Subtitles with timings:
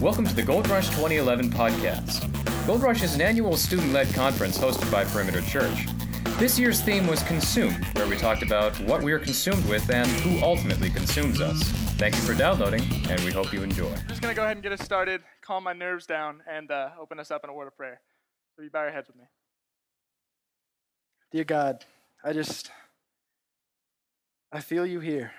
[0.00, 2.26] Welcome to the Goldrush 2011 podcast.
[2.66, 5.86] Goldrush is an annual student led conference hosted by Perimeter Church.
[6.38, 10.06] This year's theme was Consumed, where we talked about what we are consumed with and
[10.22, 11.62] who ultimately consumes us.
[11.98, 13.94] Thank you for downloading, and we hope you enjoy.
[14.08, 16.92] Just going to go ahead and get us started, calm my nerves down, and uh,
[16.98, 18.00] open us up in a word of prayer.
[18.56, 19.24] So you bow your heads with me.
[21.30, 21.84] Dear God,
[22.24, 22.70] I just,
[24.50, 25.32] I feel you here.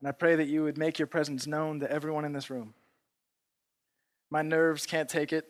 [0.00, 2.74] And I pray that you would make your presence known to everyone in this room.
[4.30, 5.48] My nerves can't take it.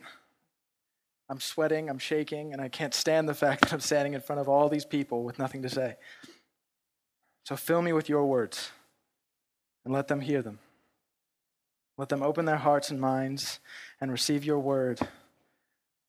[1.29, 4.41] I'm sweating, I'm shaking, and I can't stand the fact that I'm standing in front
[4.41, 5.97] of all these people with nothing to say.
[7.45, 8.71] So fill me with your words
[9.85, 10.59] and let them hear them.
[11.99, 13.61] Let them open their hearts and minds
[14.01, 15.01] and receive your word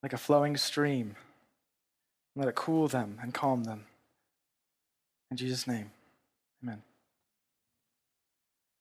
[0.04, 1.16] like a flowing stream.
[2.36, 3.86] Let it cool them and calm them.
[5.32, 5.92] In Jesus' name,
[6.64, 6.82] amen.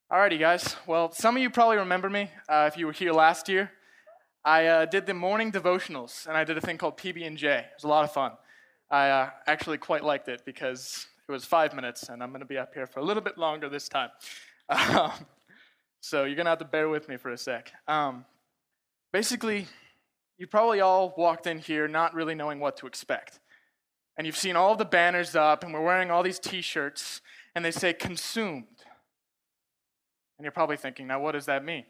[0.08, 0.76] Alrighty, guys.
[0.86, 3.72] Well, some of you probably remember me uh, if you were here last year.
[4.44, 7.48] I uh, did the morning devotionals, and I did a thing called PB and J.
[7.48, 8.30] It was a lot of fun.
[8.88, 12.46] I uh, actually quite liked it because it was five minutes, and I'm going to
[12.46, 14.10] be up here for a little bit longer this time.
[14.68, 15.12] Um,
[16.00, 17.72] so you're going to have to bear with me for a sec.
[17.88, 18.24] Um,
[19.12, 19.66] basically,
[20.38, 23.40] you probably all walked in here not really knowing what to expect.
[24.16, 27.22] And you've seen all the banners up, and we're wearing all these t shirts,
[27.56, 28.75] and they say consumed.
[30.38, 31.84] And you're probably thinking, now what does that mean?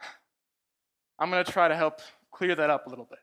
[1.18, 3.18] I'm going to try to help clear that up a little bit.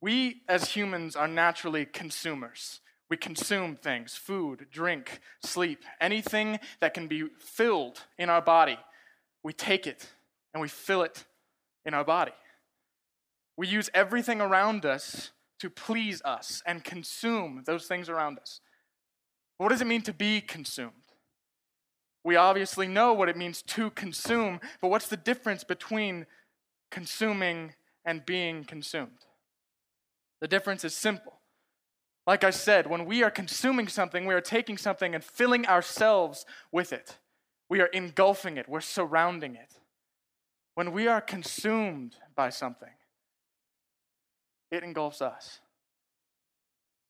[0.00, 2.80] We as humans are naturally consumers.
[3.10, 8.78] We consume things food, drink, sleep, anything that can be filled in our body.
[9.42, 10.12] We take it
[10.52, 11.24] and we fill it
[11.84, 12.32] in our body.
[13.56, 18.60] We use everything around us to please us and consume those things around us.
[19.56, 20.92] What does it mean to be consumed?
[22.24, 26.26] We obviously know what it means to consume, but what's the difference between
[26.90, 27.74] consuming
[28.04, 29.24] and being consumed?
[30.40, 31.34] The difference is simple.
[32.26, 36.44] Like I said, when we are consuming something, we are taking something and filling ourselves
[36.70, 37.16] with it.
[37.70, 39.74] We are engulfing it, we're surrounding it.
[40.74, 42.92] When we are consumed by something,
[44.70, 45.60] it engulfs us,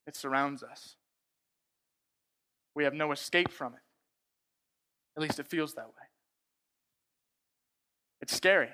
[0.07, 0.97] it surrounds us.
[2.75, 3.81] We have no escape from it.
[5.19, 6.07] At least it feels that way.
[8.21, 8.69] It's scary.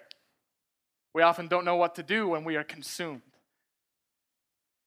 [1.14, 3.22] We often don't know what to do when we are consumed.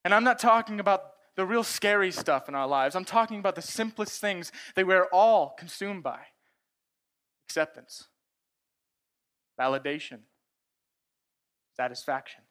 [0.06, 1.02] And I'm not talking about
[1.36, 2.96] the real scary stuff in our lives.
[2.96, 6.20] I'm talking about the simplest things that we're all consumed by
[7.48, 8.06] acceptance,
[9.60, 10.20] validation,
[11.76, 12.44] satisfaction.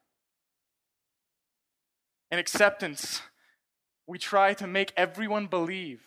[2.33, 3.22] In acceptance,
[4.09, 6.03] we try to make everyone believe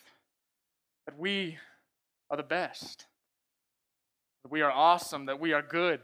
[1.06, 1.60] that we
[2.30, 3.06] are the best,
[4.44, 6.02] that we are awesome, that we are good,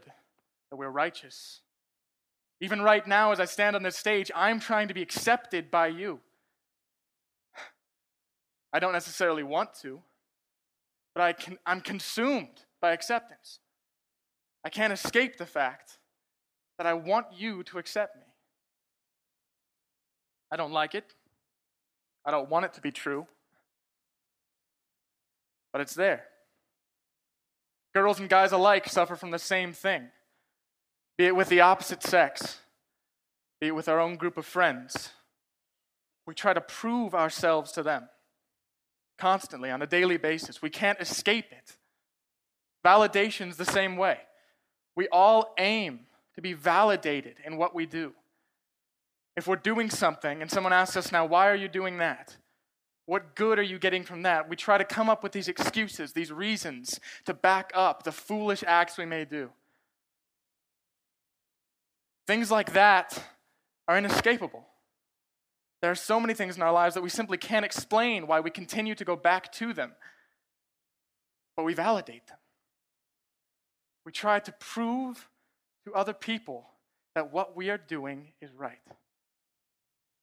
[0.70, 1.60] that we're righteous.
[2.60, 5.88] Even right now, as I stand on this stage, I'm trying to be accepted by
[5.88, 6.20] you.
[8.72, 10.00] I don't necessarily want to,
[11.14, 13.60] but I can, I'm consumed by acceptance.
[14.64, 15.98] I can't escape the fact
[16.78, 18.24] that I want you to accept me.
[20.50, 21.14] I don't like it.
[22.24, 23.26] I don't want it to be true.
[25.72, 26.24] But it's there.
[27.94, 30.10] Girls and guys alike suffer from the same thing,
[31.16, 32.58] be it with the opposite sex,
[33.60, 35.10] be it with our own group of friends.
[36.26, 38.08] We try to prove ourselves to them
[39.18, 40.60] constantly on a daily basis.
[40.60, 41.76] We can't escape it.
[42.84, 44.18] Validation's the same way.
[44.94, 46.00] We all aim
[46.34, 48.12] to be validated in what we do.
[49.36, 52.36] If we're doing something and someone asks us now, why are you doing that?
[53.06, 54.48] What good are you getting from that?
[54.48, 58.64] We try to come up with these excuses, these reasons to back up the foolish
[58.66, 59.50] acts we may do.
[62.26, 63.22] Things like that
[63.86, 64.66] are inescapable.
[65.82, 68.50] There are so many things in our lives that we simply can't explain why we
[68.50, 69.92] continue to go back to them,
[71.56, 72.38] but we validate them.
[74.04, 75.28] We try to prove
[75.84, 76.66] to other people
[77.14, 78.80] that what we are doing is right,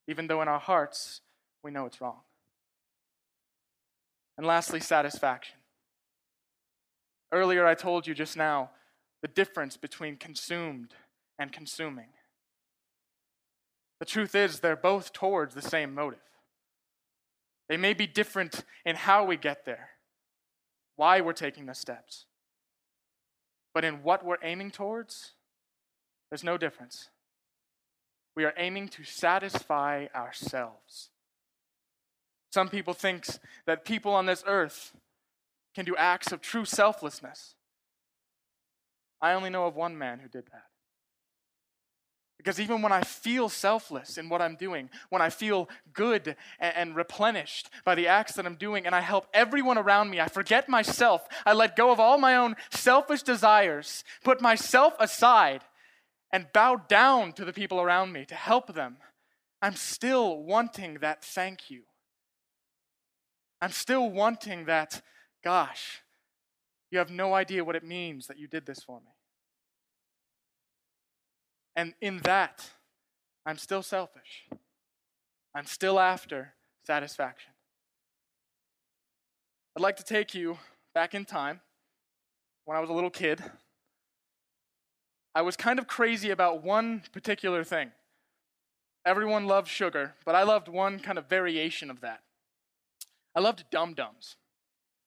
[0.07, 1.21] even though in our hearts
[1.63, 2.19] we know it's wrong.
[4.37, 5.57] And lastly, satisfaction.
[7.31, 8.71] Earlier, I told you just now
[9.21, 10.93] the difference between consumed
[11.39, 12.09] and consuming.
[13.99, 16.19] The truth is, they're both towards the same motive.
[17.69, 19.91] They may be different in how we get there,
[20.95, 22.25] why we're taking the steps.
[23.73, 25.31] But in what we're aiming towards,
[26.29, 27.09] there's no difference.
[28.35, 31.09] We are aiming to satisfy ourselves.
[32.53, 33.25] Some people think
[33.65, 34.93] that people on this earth
[35.73, 37.55] can do acts of true selflessness.
[39.19, 40.65] I only know of one man who did that.
[42.37, 46.75] Because even when I feel selfless in what I'm doing, when I feel good and,
[46.75, 50.27] and, replenished by the acts that I'm doing, and I help everyone around me, I
[50.27, 51.27] forget myself.
[51.47, 55.63] I let go of all my own selfish desires, put myself aside,
[56.31, 58.97] and bow down to the people around me to help them.
[59.59, 61.85] I'm still wanting that thank you.
[63.63, 65.01] I'm still wanting that,
[65.41, 66.01] gosh,
[66.91, 69.13] you have no idea what it means that you did this for me.
[71.73, 72.71] And in that,
[73.45, 74.49] I'm still selfish.
[75.55, 76.55] I'm still after
[76.85, 77.53] satisfaction.
[79.77, 80.57] I'd like to take you
[80.93, 81.61] back in time
[82.65, 83.41] when I was a little kid.
[85.33, 87.93] I was kind of crazy about one particular thing.
[89.05, 92.23] Everyone loved sugar, but I loved one kind of variation of that.
[93.35, 94.37] I loved dum dums.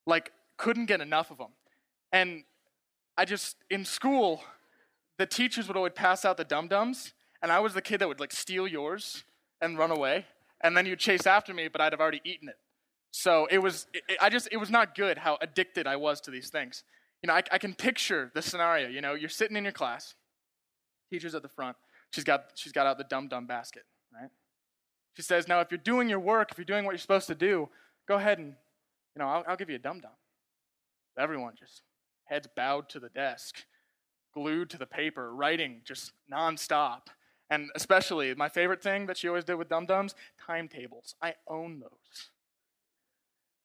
[0.06, 1.50] Like, couldn't get enough of them.
[2.12, 2.44] And
[3.16, 4.42] I just, in school,
[5.18, 7.12] the teachers would always pass out the dum dums,
[7.42, 9.24] and I was the kid that would like steal yours
[9.60, 10.26] and run away,
[10.62, 12.56] and then you'd chase after me, but I'd have already eaten it.
[13.10, 16.30] So it was, it, I just, it was not good how addicted I was to
[16.30, 16.84] these things.
[17.22, 18.88] You know, I, I can picture the scenario.
[18.88, 20.14] You know, you're sitting in your class,
[21.10, 21.76] teacher's at the front.
[22.10, 24.30] She's got, she's got out the dum dum basket, right?
[25.14, 27.34] She says, now if you're doing your work, if you're doing what you're supposed to
[27.34, 27.70] do,
[28.06, 28.54] go ahead and,
[29.14, 30.12] you know, I'll, I'll give you a dum dum.
[31.18, 31.82] Everyone just
[32.24, 33.64] heads bowed to the desk
[34.36, 37.08] glued to the paper, writing just nonstop.
[37.48, 40.14] And especially, my favorite thing that she always did with dum dums
[40.46, 41.14] timetables.
[41.22, 42.30] I own those.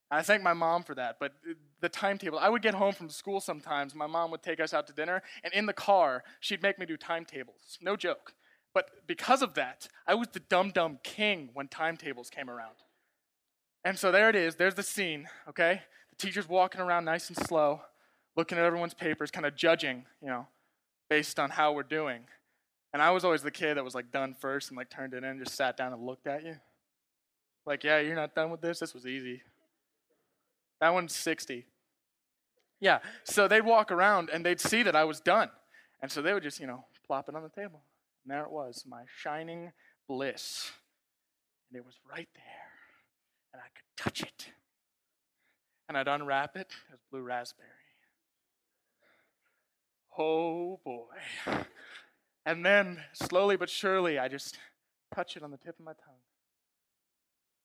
[0.10, 1.34] I thank my mom for that, but
[1.80, 3.96] the timetable, I would get home from school sometimes.
[3.96, 6.86] My mom would take us out to dinner, and in the car, she'd make me
[6.86, 7.78] do timetables.
[7.82, 8.34] No joke.
[8.74, 12.76] But because of that, I was the dum dum king when timetables came around.
[13.84, 14.56] And so there it is.
[14.56, 15.82] There's the scene, okay?
[16.12, 17.82] The teacher's walking around nice and slow,
[18.36, 20.48] looking at everyone's papers, kind of judging, you know,
[21.10, 22.22] based on how we're doing.
[22.94, 25.24] And I was always the kid that was like done first and like turned it
[25.24, 26.56] in, just sat down and looked at you.
[27.66, 28.80] Like, yeah, you're not done with this?
[28.80, 29.42] This was easy.
[30.80, 31.66] That one's 60.
[32.80, 35.50] Yeah, so they'd walk around and they'd see that I was done.
[36.02, 37.84] And so they would just, you know, plop it on the table.
[38.24, 39.72] And there it was, my shining
[40.08, 40.72] bliss.
[41.70, 42.61] And it was right there.
[43.54, 44.48] And I could touch it.
[45.88, 46.72] And I'd unwrap it.
[46.90, 47.68] Was blue raspberry.
[50.18, 51.06] Oh boy.
[52.46, 54.58] And then, slowly but surely, I just
[55.14, 56.22] touched it on the tip of my tongue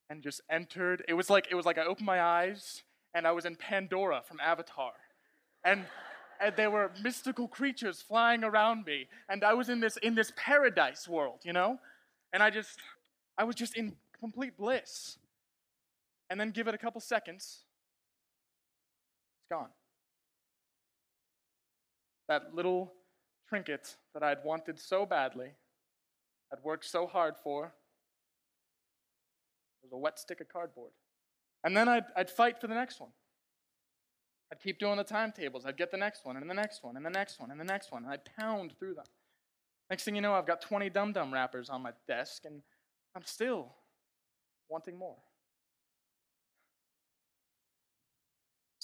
[0.09, 1.03] and just entered.
[1.07, 4.21] It was like it was like I opened my eyes and I was in Pandora
[4.23, 4.93] from Avatar.
[5.63, 5.85] And
[6.39, 10.31] and there were mystical creatures flying around me and I was in this in this
[10.35, 11.79] paradise world, you know?
[12.31, 12.79] And I just
[13.37, 15.17] I was just in complete bliss.
[16.29, 17.63] And then give it a couple seconds.
[19.39, 19.69] It's gone
[22.27, 22.93] that little
[23.47, 25.51] trinket that I'd wanted so badly,
[26.51, 27.73] I'd worked so hard for,
[29.83, 30.91] was a wet stick of cardboard.
[31.63, 33.09] And then I'd, I'd fight for the next one.
[34.51, 35.65] I'd keep doing the timetables.
[35.65, 37.65] I'd get the next one, and the next one, and the next one, and the
[37.65, 38.03] next one.
[38.03, 39.05] And I'd pound through them.
[39.89, 42.61] Next thing you know, I've got 20 dum dum wrappers on my desk, and
[43.15, 43.73] I'm still
[44.69, 45.17] wanting more.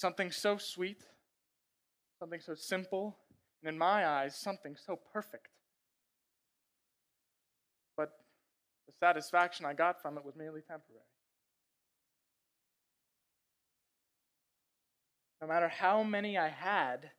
[0.03, 1.01] Something so sweet,
[2.19, 3.15] something so simple,
[3.61, 5.47] and in my eyes, something so perfect.
[7.95, 8.09] But
[8.85, 11.05] the satisfaction I got from it was merely temporary.
[15.41, 17.11] No matter how many I had,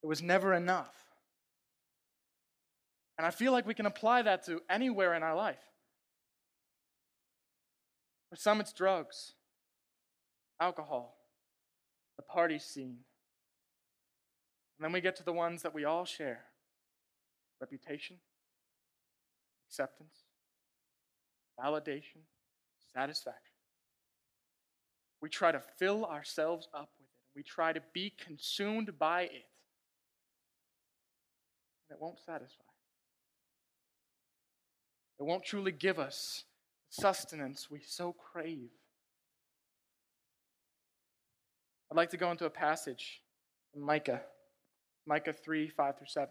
[0.00, 0.94] it was never enough.
[3.18, 5.64] And I feel like we can apply that to anywhere in our life.
[8.30, 9.32] For some, it's drugs,
[10.60, 11.13] alcohol,
[12.16, 12.98] the party scene,
[14.78, 16.44] and then we get to the ones that we all share
[17.60, 18.16] reputation,
[19.68, 20.24] acceptance,
[21.58, 22.22] validation,
[22.92, 23.54] satisfaction.
[25.20, 27.36] We try to fill ourselves up with it.
[27.36, 29.48] We try to be consumed by it.
[31.88, 32.64] And it won't satisfy.
[35.18, 36.44] It won't truly give us
[36.88, 38.70] the sustenance we so crave.
[41.94, 43.22] I'd like to go into a passage
[43.72, 44.20] from Micah
[45.06, 46.28] Micah 3 5 through 7.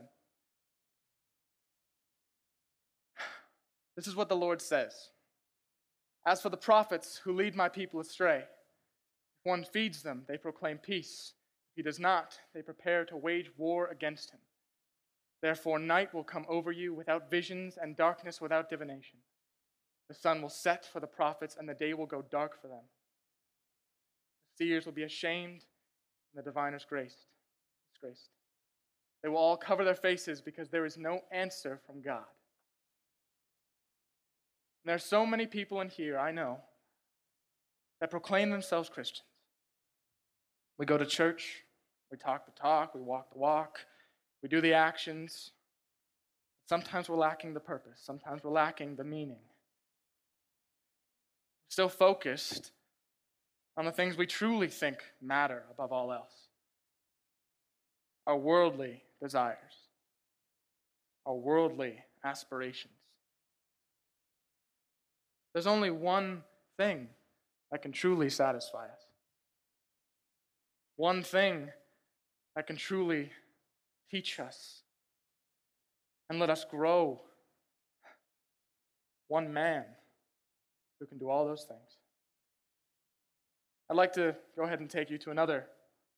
[3.95, 5.11] This is what the Lord says
[6.27, 10.79] As for the prophets who lead my people astray, if one feeds them, they proclaim
[10.79, 11.31] peace.
[11.71, 14.41] If he does not, they prepare to wage war against him.
[15.41, 19.19] Therefore, night will come over you without visions, and darkness without divination.
[20.09, 22.83] The sun will set for the prophets, and the day will go dark for them.
[24.57, 25.65] Seers will be ashamed,
[26.31, 27.25] and the diviners graced,
[27.91, 28.29] disgraced.
[29.21, 32.25] They will all cover their faces because there is no answer from God.
[34.83, 36.59] And there are so many people in here, I know,
[38.01, 39.27] that proclaim themselves Christians.
[40.77, 41.63] We go to church,
[42.11, 43.79] we talk the talk, we walk the walk,
[44.41, 45.51] we do the actions.
[46.67, 49.39] Sometimes we're lacking the purpose, sometimes we're lacking the meaning.
[51.69, 52.71] Still focused
[53.77, 56.47] on the things we truly think matter above all else
[58.25, 59.57] our worldly desires,
[61.25, 62.93] our worldly aspirations.
[65.53, 66.43] There's only one
[66.77, 67.09] thing
[67.71, 69.01] that can truly satisfy us.
[70.95, 71.69] One thing
[72.55, 73.31] that can truly
[74.09, 74.83] teach us
[76.29, 77.21] and let us grow.
[79.27, 79.83] One man
[80.99, 82.02] who can do all those things.
[83.93, 85.67] I'd like to go ahead and take you to another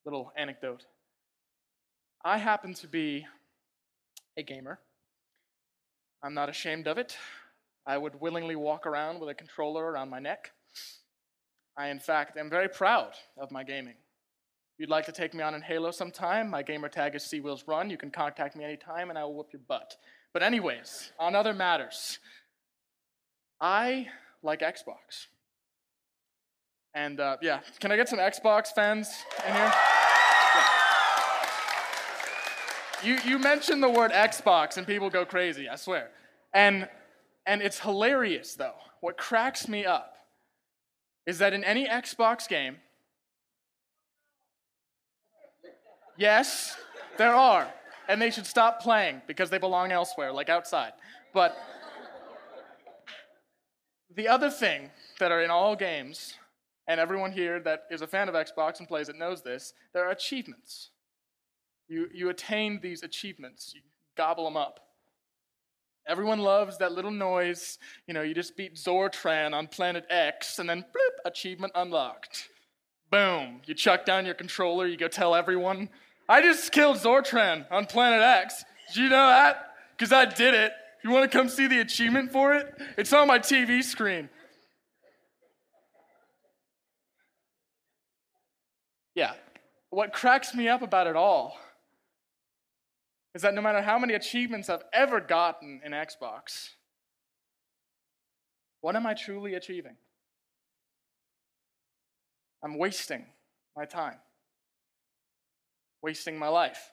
[0.05, 0.85] little anecdote.
[2.23, 3.25] I happen to be
[4.37, 4.79] a gamer.
[6.23, 7.17] I'm not ashamed of it.
[7.85, 10.51] I would willingly walk around with a controller around my neck.
[11.77, 13.95] I, in fact, am very proud of my gaming.
[13.95, 17.67] If you'd like to take me on in Halo sometime, my gamer tag is Seawheels
[17.67, 17.89] Run.
[17.89, 19.97] You can contact me anytime and I will whoop your butt.
[20.31, 22.19] But, anyways, on other matters,
[23.59, 24.07] I
[24.41, 25.27] like Xbox.
[26.95, 29.09] And uh, yeah, can I get some Xbox fans
[29.45, 29.73] in here?
[33.03, 36.09] You, you mention the word Xbox and people go crazy, I swear.
[36.53, 36.87] And,
[37.45, 38.75] and it's hilarious, though.
[39.01, 40.15] What cracks me up
[41.27, 42.77] is that in any Xbox game,
[46.17, 46.77] yes,
[47.17, 47.67] there are.
[48.07, 50.93] And they should stop playing because they belong elsewhere, like outside.
[51.33, 51.57] But
[54.15, 56.35] the other thing that are in all games,
[56.87, 60.05] and everyone here that is a fan of Xbox and plays it knows this, there
[60.07, 60.89] are achievements.
[61.87, 63.81] You, you attain these achievements, you
[64.15, 64.79] gobble them up.
[66.07, 67.79] Everyone loves that little noise.
[68.07, 72.49] You know, you just beat Zortran on planet X, and then bloop, achievement unlocked.
[73.09, 75.89] Boom, you chuck down your controller, you go tell everyone,
[76.27, 78.65] I just killed Zortran on planet X.
[78.87, 79.73] Did you know that?
[79.97, 80.73] Because I did it.
[81.03, 82.73] You want to come see the achievement for it?
[82.97, 84.29] It's on my TV screen.
[89.13, 89.33] Yeah.
[89.95, 91.57] What cracks me up about it all
[93.33, 96.71] is that no matter how many achievements I've ever gotten in Xbox,
[98.81, 99.95] what am I truly achieving?
[102.61, 103.25] I'm wasting
[103.77, 104.17] my time,
[106.01, 106.91] wasting my life.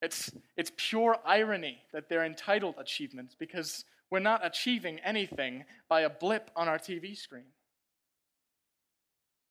[0.00, 6.08] It's, it's pure irony that they're entitled achievements because we're not achieving anything by a
[6.08, 7.50] blip on our TV screen.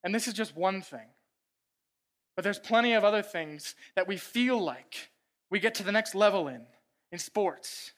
[0.06, 1.08] And this is just one thing.
[2.36, 5.12] But there's plenty of other things that we feel like
[5.50, 6.66] we get to the next level in.
[7.12, 7.92] In sports,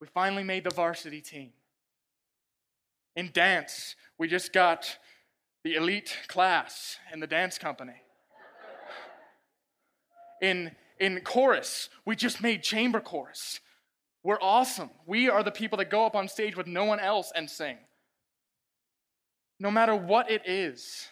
[0.00, 1.52] we finally made the varsity team.
[3.16, 4.98] In dance, we just got
[5.64, 8.02] the elite class in the dance company.
[10.42, 13.60] In, in chorus, we just made chamber chorus.
[14.22, 14.90] We're awesome.
[15.06, 17.78] We are the people that go up on stage with no one else and sing.
[19.58, 21.08] No matter what it is,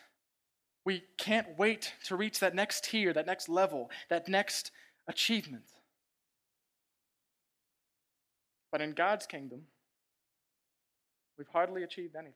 [0.89, 4.71] we can't wait to reach that next tier, that next level, that next
[5.07, 5.67] achievement.
[8.73, 9.65] But in God's kingdom,
[11.37, 12.33] we've hardly achieved anything.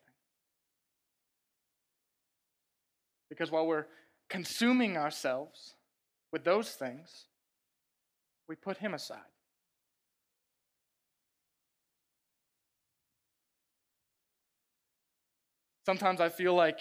[3.30, 3.86] Because while we're
[4.28, 5.72] consuming ourselves
[6.30, 7.28] with those things,
[8.50, 9.32] we put Him aside.
[15.86, 16.80] Sometimes I feel like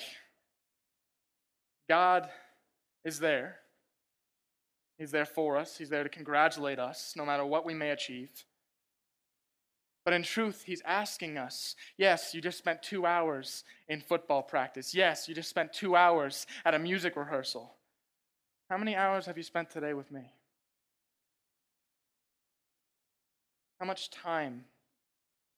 [1.92, 2.30] God
[3.04, 3.58] is there.
[4.98, 5.78] He's there for us.
[5.78, 8.30] He's there to congratulate us no matter what we may achieve.
[10.06, 14.96] But in truth, He's asking us yes, you just spent two hours in football practice.
[14.96, 17.74] Yes, you just spent two hours at a music rehearsal.
[18.70, 20.32] How many hours have you spent today with me?
[23.82, 24.64] How much time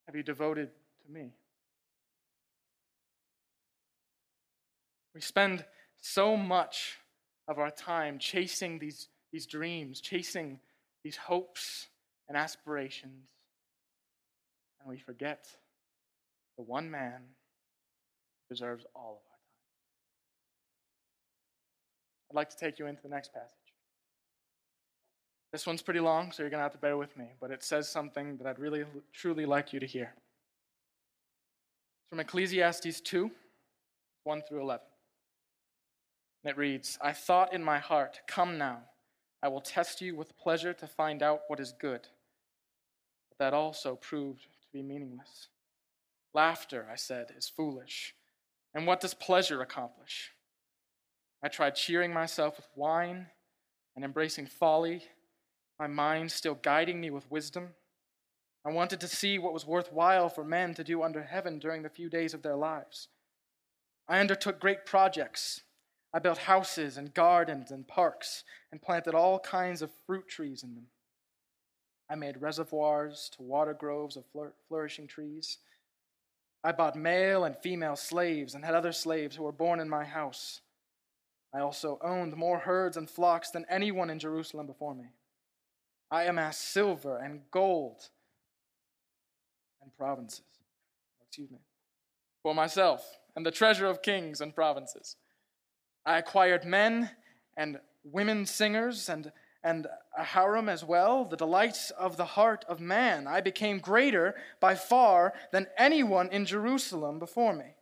[0.07, 0.71] have you devoted
[1.05, 1.35] to me?
[5.13, 5.63] We spend
[6.03, 6.97] so much
[7.47, 10.59] of our time chasing these, these dreams, chasing
[11.01, 11.87] these hopes
[12.27, 13.29] and aspirations,
[14.81, 15.47] and we forget
[16.57, 19.39] the one man who deserves all of our time.
[22.31, 23.49] I'd like to take you into the next passage.
[25.53, 27.63] This one's pretty long, so you're going to have to bear with me, but it
[27.63, 28.83] says something that I'd really,
[29.13, 30.13] truly like you to hear.
[32.01, 33.31] It's from Ecclesiastes 2
[34.25, 34.85] 1 through 11.
[36.43, 38.81] And it reads I thought in my heart, Come now,
[39.41, 42.07] I will test you with pleasure to find out what is good.
[43.29, 45.47] But that also proved to be meaningless.
[46.33, 48.15] Laughter, I said, is foolish.
[48.73, 50.31] And what does pleasure accomplish?
[51.43, 53.27] I tried cheering myself with wine
[53.95, 55.03] and embracing folly,
[55.79, 57.69] my mind still guiding me with wisdom.
[58.65, 61.89] I wanted to see what was worthwhile for men to do under heaven during the
[61.89, 63.09] few days of their lives.
[64.07, 65.61] I undertook great projects
[66.13, 70.75] I built houses and gardens and parks and planted all kinds of fruit trees in
[70.75, 70.87] them.
[72.09, 74.25] I made reservoirs to water groves of
[74.67, 75.57] flourishing trees.
[76.63, 80.05] I bought male and female slaves and had other slaves who were born in my
[80.05, 80.61] house.
[81.53, 85.05] I also owned more herds and flocks than anyone in Jerusalem before me.
[86.11, 88.09] I amassed silver and gold
[89.81, 90.45] and provinces.
[91.25, 91.59] Excuse me.
[92.43, 95.15] For myself and the treasure of kings and provinces.
[96.05, 97.09] I acquired men
[97.55, 99.31] and women singers and,
[99.63, 103.27] and a harem as well, the delights of the heart of man.
[103.27, 107.75] I became greater by far than anyone in Jerusalem before me.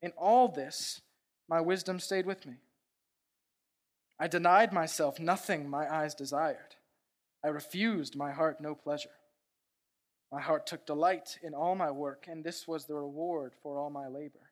[0.00, 1.00] In all this,
[1.48, 2.54] my wisdom stayed with me.
[4.18, 6.76] I denied myself nothing my eyes desired.
[7.44, 9.10] I refused my heart no pleasure.
[10.32, 13.90] My heart took delight in all my work, and this was the reward for all
[13.90, 14.50] my labor.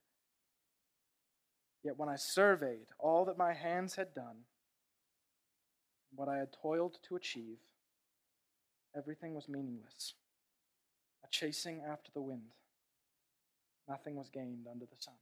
[1.85, 4.45] Yet when I surveyed all that my hands had done,
[6.15, 7.59] what I had toiled to achieve,
[8.97, 10.15] everything was meaningless,
[11.25, 12.53] a chasing after the wind.
[13.89, 15.15] Nothing was gained under the sun.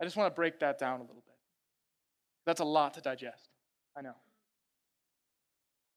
[0.00, 1.36] I just want to break that down a little bit.
[2.44, 3.48] That's a lot to digest.
[3.96, 4.16] I know.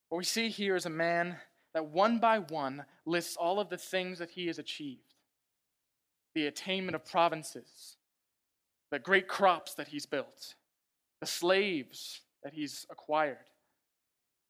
[0.10, 1.38] What we see here is a man
[1.74, 5.16] that one by one lists all of the things that he has achieved
[6.36, 7.98] the attainment of provinces,
[8.92, 10.56] the great crops that he's built,
[11.20, 13.50] the slaves that he's acquired,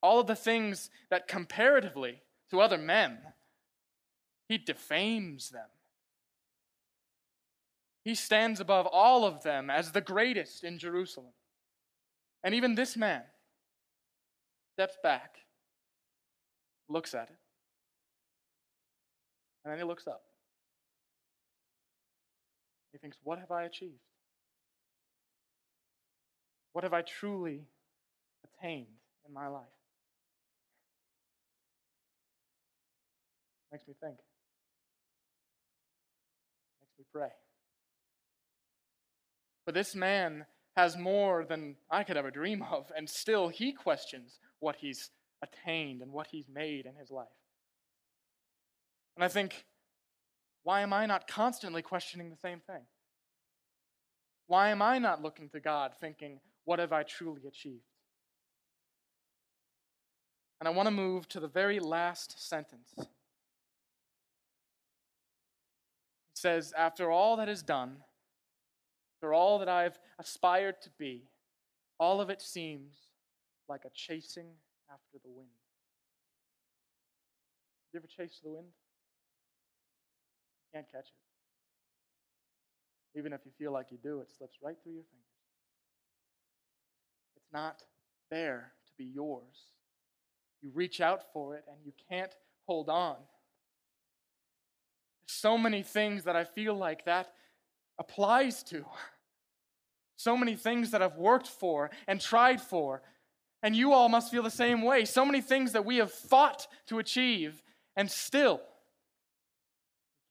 [0.01, 3.17] all of the things that comparatively to other men,
[4.47, 5.67] he defames them.
[8.03, 11.33] He stands above all of them as the greatest in Jerusalem.
[12.43, 13.23] And even this man
[14.73, 15.37] steps back,
[16.87, 17.37] looks at it,
[19.63, 20.21] and then he looks up.
[22.91, 23.99] He thinks, What have I achieved?
[26.75, 27.61] What have I truly
[28.43, 29.63] attained in my life?
[33.71, 34.17] Makes me think.
[36.81, 37.29] Makes me pray.
[39.65, 44.39] But this man has more than I could ever dream of, and still he questions
[44.59, 45.11] what he's
[45.41, 47.27] attained and what he's made in his life.
[49.15, 49.63] And I think,
[50.63, 52.81] why am I not constantly questioning the same thing?
[54.47, 57.85] Why am I not looking to God thinking, what have I truly achieved?
[60.59, 62.93] And I want to move to the very last sentence.
[62.97, 63.05] He
[66.33, 67.97] says, After all that is done,
[69.17, 71.29] after all that I've aspired to be,
[71.99, 72.95] all of it seems
[73.69, 74.47] like a chasing
[74.89, 75.49] after the wind.
[77.93, 78.67] You ever chase the wind?
[80.73, 81.15] You can't catch it.
[83.17, 85.34] Even if you feel like you do, it slips right through your fingers.
[87.55, 87.83] Not
[88.29, 89.69] there to be yours.
[90.61, 92.33] You reach out for it and you can't
[92.67, 93.15] hold on.
[95.25, 97.31] So many things that I feel like that
[97.97, 98.83] applies to.
[100.17, 103.01] So many things that I've worked for and tried for.
[103.63, 105.05] And you all must feel the same way.
[105.05, 107.63] So many things that we have fought to achieve
[107.95, 108.61] and still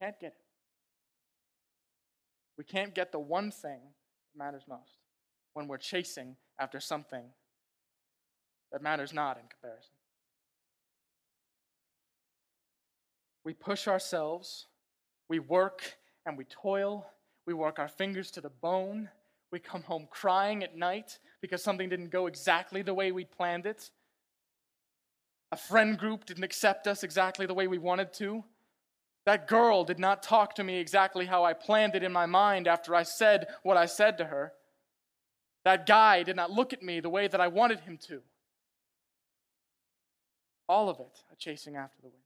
[0.01, 0.45] we can't get it.
[2.59, 4.99] We can't get the one thing that matters most
[5.55, 7.25] when we're chasing after something
[8.73, 9.93] that matters not in comparison.
[13.45, 14.67] We push ourselves,
[15.29, 17.07] we work and we toil,
[17.47, 19.11] we work our fingers to the bone,
[19.53, 23.67] we come home crying at night because something didn't go exactly the way we'd planned
[23.67, 23.91] it.
[25.53, 28.43] A friend group didn't accept us exactly the way we wanted to.
[29.27, 32.67] That girl did not talk to me exactly how I planned it in my mind
[32.67, 34.53] after I said what I said to her.
[35.65, 38.21] That guy did not look at me the way that I wanted him to.
[40.69, 42.19] All of it a chasing after the wind.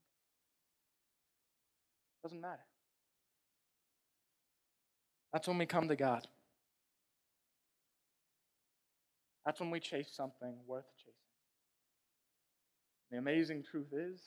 [2.23, 2.63] Doesn't matter.
[5.33, 6.27] That's when we come to God.
[9.45, 11.13] That's when we chase something worth chasing.
[13.11, 14.21] The amazing truth is,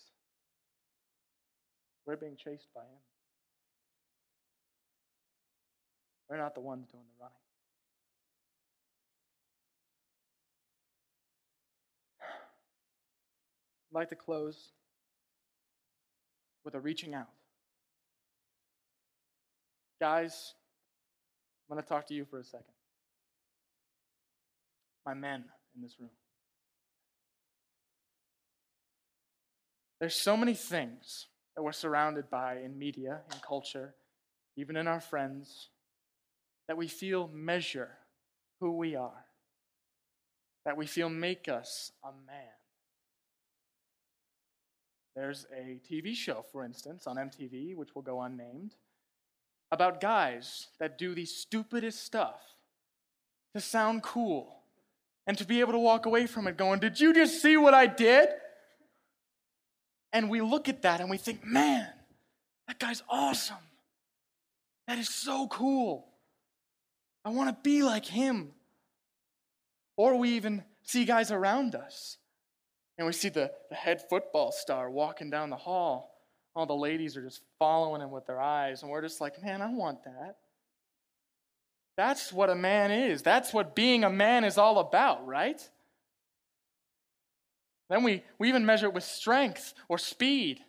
[2.05, 3.01] we're being chased by Him.
[6.29, 7.35] We're not the ones doing the running.
[13.91, 14.69] I'd like to close
[16.63, 17.27] with a reaching out.
[19.99, 20.53] Guys,
[21.69, 22.73] I'm going to talk to you for a second.
[25.05, 25.43] My men
[25.75, 26.09] in this room.
[29.99, 33.93] There's so many things that we're surrounded by in media, in culture,
[34.55, 35.69] even in our friends,
[36.67, 37.89] that we feel measure
[38.61, 39.25] who we are,
[40.65, 42.60] that we feel make us a man.
[45.15, 48.75] There's a TV show, for instance, on MTV, which will go unnamed,
[49.71, 52.41] about guys that do the stupidest stuff
[53.53, 54.61] to sound cool
[55.27, 57.73] and to be able to walk away from it going, Did you just see what
[57.73, 58.29] I did?
[60.13, 61.87] And we look at that and we think, Man,
[62.67, 63.57] that guy's awesome.
[64.87, 66.07] That is so cool.
[67.23, 68.51] I want to be like him.
[69.95, 72.17] Or we even see guys around us
[72.97, 76.09] and we see the, the head football star walking down the hall.
[76.55, 79.61] All the ladies are just following him with their eyes, and we're just like, man,
[79.61, 80.35] I want that.
[81.97, 83.21] That's what a man is.
[83.21, 85.61] That's what being a man is all about, right?
[87.89, 90.61] Then we, we even measure it with strength or speed,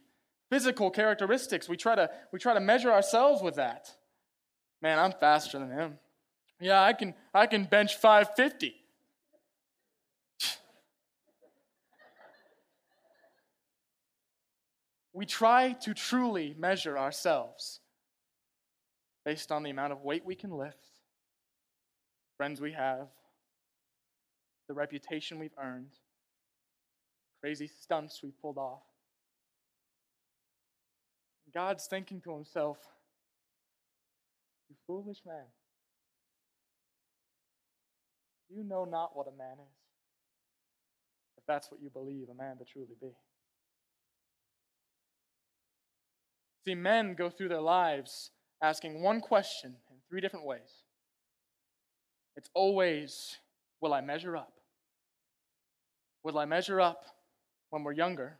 [0.50, 1.68] physical characteristics.
[1.68, 3.88] We try, to, we try to measure ourselves with that.
[4.80, 5.98] Man, I'm faster than him.
[6.60, 8.74] Yeah, I can, I can bench 550.
[15.12, 17.80] We try to truly measure ourselves
[19.24, 20.88] based on the amount of weight we can lift,
[22.36, 23.08] friends we have,
[24.68, 25.92] the reputation we've earned,
[27.40, 28.82] crazy stunts we've pulled off.
[31.52, 32.78] God's thinking to himself,
[34.70, 35.44] You foolish man,
[38.48, 39.76] you know not what a man is,
[41.36, 43.14] if that's what you believe a man to truly be.
[46.64, 48.30] See, men go through their lives
[48.62, 50.84] asking one question in three different ways.
[52.36, 53.36] It's always,
[53.80, 54.52] will I measure up?
[56.22, 57.04] Will I measure up
[57.70, 58.38] when we're younger,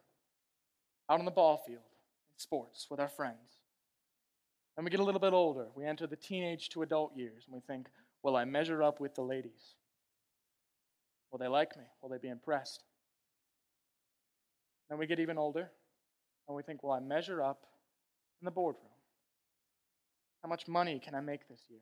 [1.11, 1.83] out on the ball field,
[2.33, 3.59] in sports, with our friends?
[4.77, 5.67] Then we get a little bit older.
[5.75, 7.89] We enter the teenage to adult years, and we think,
[8.23, 9.75] will I measure up with the ladies?
[11.31, 11.85] Will they like me?
[12.01, 12.85] Will they be impressed?
[14.89, 15.71] Then we get even older,
[16.47, 17.67] and we think, will I measure up
[18.43, 18.91] in the boardroom?
[20.43, 21.81] How much money can I make this year?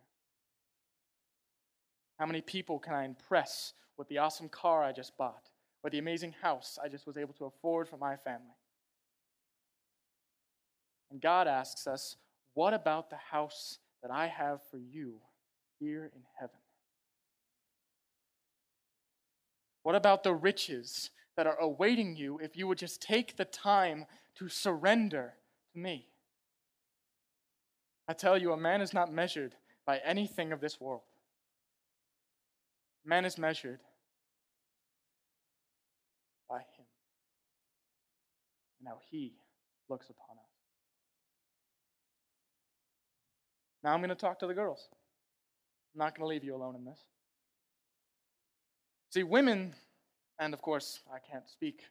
[2.19, 5.49] How many people can I impress with the awesome car I just bought
[5.83, 8.59] or the amazing house I just was able to afford for my family?
[11.11, 12.17] And God asks us,
[12.53, 15.15] What about the house that I have for you
[15.79, 16.59] here in heaven?
[19.83, 24.05] What about the riches that are awaiting you if you would just take the time
[24.37, 25.33] to surrender
[25.73, 26.10] to me?
[28.11, 29.55] I tell you, a man is not measured
[29.87, 31.03] by anything of this world.
[33.05, 33.79] Man is measured
[36.49, 36.87] by him
[38.81, 39.35] and how he
[39.89, 40.51] looks upon us.
[43.85, 44.89] Now I'm going to talk to the girls.
[45.95, 46.99] I'm not going to leave you alone in this.
[49.11, 49.73] See, women,
[50.41, 51.83] and of course, I can't speak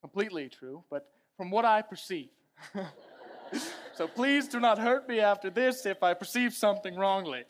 [0.00, 2.28] completely true, but from what I perceive,
[3.96, 7.44] So please do not hurt me after this if I perceive something wrongly.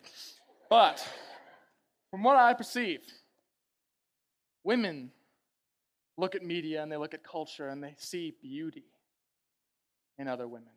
[0.69, 1.05] But
[2.11, 3.01] from what I perceive,
[4.63, 5.11] women
[6.17, 8.85] look at media and they look at culture and they see beauty
[10.19, 10.69] in other women.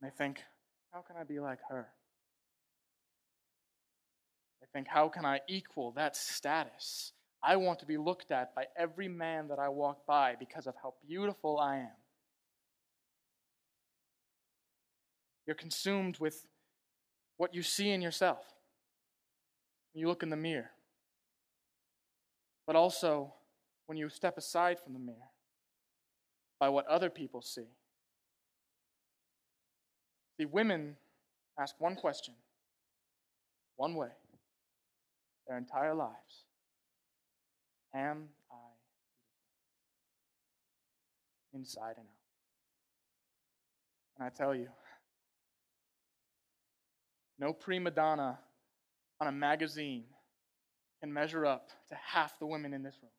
[0.00, 0.40] And they think,
[0.92, 1.88] how can I be like her?
[4.60, 7.12] They think, how can I equal that status?
[7.42, 10.74] I want to be looked at by every man that I walk by because of
[10.80, 11.97] how beautiful I am.
[15.48, 16.46] You're consumed with
[17.38, 18.44] what you see in yourself.
[19.94, 20.70] You look in the mirror.
[22.66, 23.32] But also,
[23.86, 25.30] when you step aside from the mirror,
[26.60, 27.68] by what other people see.
[30.38, 30.96] The women
[31.58, 32.34] ask one question,
[33.76, 34.10] one way,
[35.46, 36.44] their entire lives
[37.94, 38.54] Am I
[41.54, 41.58] beautiful?
[41.58, 42.18] Inside and out.
[44.18, 44.68] And I tell you,
[47.38, 48.38] no prima donna
[49.20, 50.04] on a magazine
[51.00, 53.12] can measure up to half the women in this room.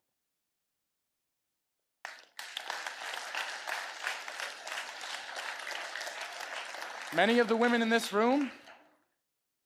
[7.15, 8.51] Many of the women in this room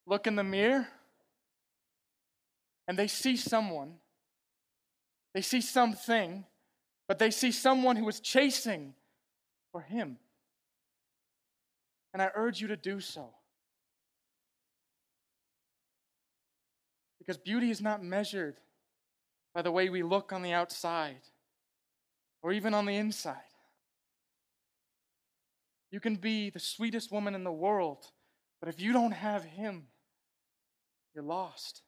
[0.05, 0.87] look in the mirror
[2.87, 3.95] and they see someone,
[5.33, 6.45] they see something
[7.07, 8.93] but they see someone who is chasing
[9.71, 10.17] for Him.
[12.13, 13.29] And I urge you to do so.
[17.25, 18.57] Because beauty is not measured
[19.53, 21.21] by the way we look on the outside
[22.41, 23.37] or even on the inside.
[25.89, 28.07] You can be the sweetest woman in the world,
[28.59, 29.87] but if you don't have Him,
[31.15, 31.81] you're lost.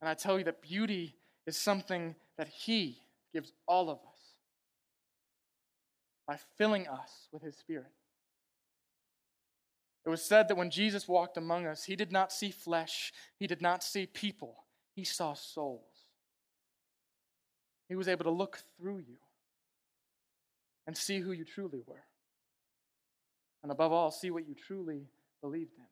[0.00, 1.16] And I tell you that beauty
[1.46, 3.00] is something that He
[3.34, 4.34] gives all of us
[6.26, 7.92] by filling us with His Spirit.
[10.06, 13.48] It was said that when Jesus walked among us, He did not see flesh, He
[13.48, 14.64] did not see people,
[14.94, 16.06] He saw souls.
[17.88, 19.16] He was able to look through you
[20.86, 22.04] and see who you truly were.
[23.62, 25.08] And above all, see what you truly
[25.40, 25.84] believed in.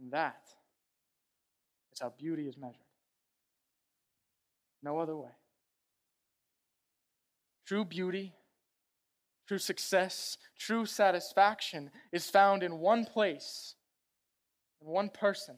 [0.00, 0.42] And that
[1.92, 2.76] is how beauty is measured.
[4.82, 5.30] No other way.
[7.66, 8.34] True beauty,
[9.46, 13.74] true success, true satisfaction is found in one place,
[14.80, 15.56] in one person.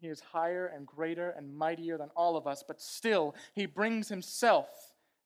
[0.00, 4.08] He is higher and greater and mightier than all of us, but still, He brings
[4.08, 4.68] Himself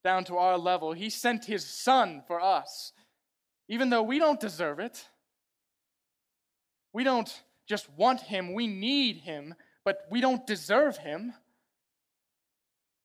[0.04, 0.92] down to our level.
[0.92, 2.92] He sent His Son for us,
[3.68, 5.08] even though we don't deserve it.
[6.92, 11.34] We don't just want Him, we need Him, but we don't deserve Him.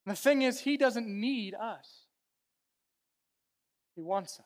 [0.06, 2.03] And the thing is, He doesn't need us,
[3.96, 4.46] He wants us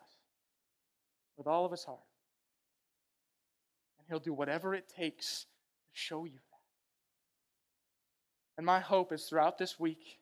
[1.37, 1.99] with all of His heart.
[3.97, 5.45] And He'll do whatever it takes
[5.85, 6.41] to show you that.
[8.57, 10.19] And my hope is throughout this week,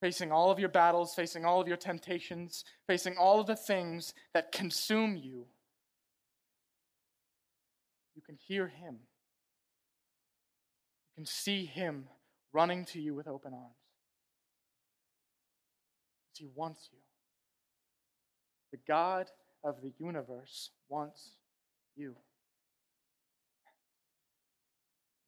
[0.00, 4.14] facing all of your battles, facing all of your temptations, facing all of the things
[4.32, 5.46] that consume you,
[8.14, 8.98] you can hear Him.
[11.10, 12.08] You can see Him
[12.52, 13.76] running to you with open arms.
[16.24, 16.98] Because He wants you.
[18.72, 19.26] The God
[19.64, 21.36] of the universe wants
[21.96, 22.14] you.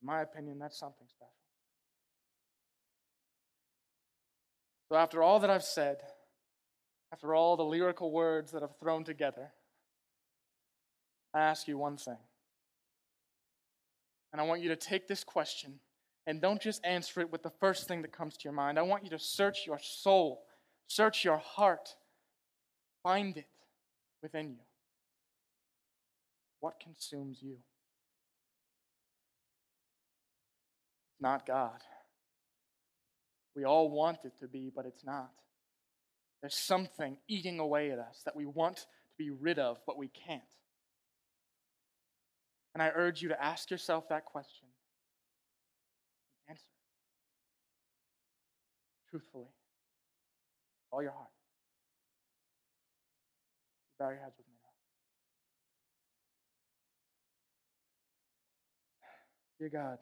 [0.02, 1.32] In my opinion, that's something special.
[4.88, 5.98] So, after all that I've said,
[7.12, 9.52] after all the lyrical words that I've thrown together,
[11.34, 12.16] I ask you one thing.
[14.32, 15.80] And I want you to take this question
[16.26, 18.78] and don't just answer it with the first thing that comes to your mind.
[18.78, 20.42] I want you to search your soul,
[20.86, 21.96] search your heart,
[23.02, 23.48] find it
[24.22, 24.64] within you.
[26.60, 27.56] What consumes you?
[31.12, 31.80] It's not God.
[33.56, 35.30] We all want it to be, but it's not.
[36.40, 38.86] There's something eating away at us that we want to
[39.18, 40.42] be rid of, but we can't.
[42.74, 44.68] And I urge you to ask yourself that question
[46.48, 46.64] and answer
[49.06, 49.48] it truthfully,
[50.92, 51.29] all your heart.
[54.00, 54.70] Bow your heads with me now.
[59.58, 59.98] Dear God,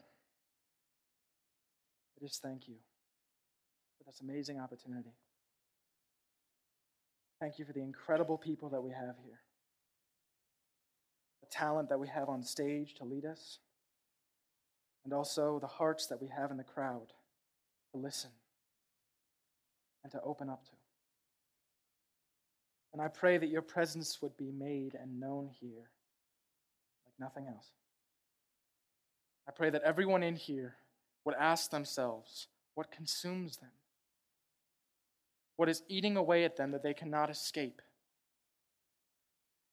[2.16, 2.76] I just thank you
[3.98, 5.11] for this amazing opportunity.
[7.40, 9.40] Thank you for the incredible people that we have here
[11.40, 13.58] the talent that we have on stage to lead us,
[15.04, 17.12] and also the hearts that we have in the crowd
[17.92, 18.30] to listen
[20.02, 20.77] and to open up to.
[22.92, 25.90] And I pray that your presence would be made and known here
[27.05, 27.66] like nothing else.
[29.46, 30.74] I pray that everyone in here
[31.24, 33.70] would ask themselves what consumes them,
[35.57, 37.83] what is eating away at them that they cannot escape.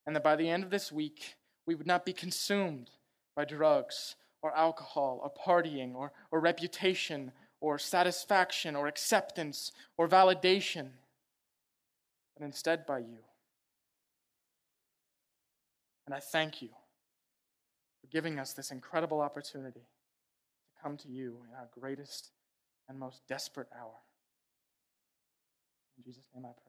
[0.06, 2.90] And that by the end of this week, we would not be consumed
[3.36, 10.90] by drugs or alcohol or partying or, or reputation or satisfaction or acceptance or validation,
[12.38, 13.20] but instead by you.
[16.06, 16.70] And I thank you
[18.02, 22.32] for giving us this incredible opportunity to come to you in our greatest
[22.88, 23.96] and most desperate hour.
[25.98, 26.62] In Jesus' name I pray.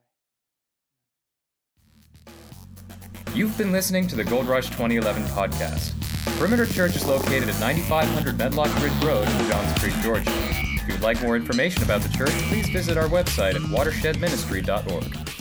[3.34, 5.92] You've been listening to the Goldrush 2011 podcast.
[6.38, 10.30] Perimeter Church is located at 9500 Medlock Bridge Road in Johns Creek, Georgia.
[10.30, 15.35] If you'd like more information about the church, please visit our website at watershedministry.org.